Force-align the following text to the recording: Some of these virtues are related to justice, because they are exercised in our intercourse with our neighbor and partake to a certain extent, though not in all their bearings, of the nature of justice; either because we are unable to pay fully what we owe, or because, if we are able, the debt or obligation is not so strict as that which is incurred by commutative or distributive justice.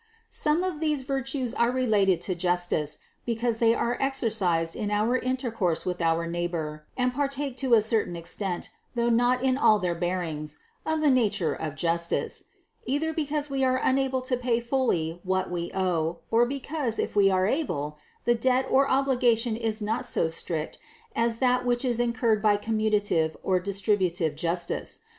Some 0.31 0.63
of 0.63 0.79
these 0.79 1.03
virtues 1.03 1.53
are 1.53 1.69
related 1.69 2.21
to 2.21 2.33
justice, 2.33 2.97
because 3.23 3.59
they 3.59 3.75
are 3.75 3.97
exercised 3.99 4.75
in 4.75 4.89
our 4.89 5.15
intercourse 5.15 5.85
with 5.85 6.01
our 6.01 6.25
neighbor 6.25 6.87
and 6.97 7.13
partake 7.13 7.55
to 7.57 7.75
a 7.75 7.83
certain 7.83 8.15
extent, 8.15 8.71
though 8.95 9.11
not 9.11 9.43
in 9.43 9.59
all 9.59 9.77
their 9.77 9.93
bearings, 9.93 10.57
of 10.87 11.01
the 11.01 11.11
nature 11.11 11.53
of 11.53 11.75
justice; 11.75 12.45
either 12.87 13.13
because 13.13 13.51
we 13.51 13.63
are 13.63 13.77
unable 13.77 14.23
to 14.23 14.35
pay 14.37 14.59
fully 14.59 15.19
what 15.23 15.51
we 15.51 15.69
owe, 15.71 16.21
or 16.31 16.47
because, 16.47 16.97
if 16.97 17.15
we 17.15 17.29
are 17.29 17.45
able, 17.45 17.99
the 18.25 18.33
debt 18.33 18.65
or 18.71 18.89
obligation 18.89 19.55
is 19.55 19.83
not 19.83 20.03
so 20.03 20.27
strict 20.29 20.79
as 21.15 21.37
that 21.37 21.63
which 21.63 21.85
is 21.85 21.99
incurred 21.99 22.41
by 22.41 22.57
commutative 22.57 23.35
or 23.43 23.59
distributive 23.59 24.35
justice. 24.35 24.97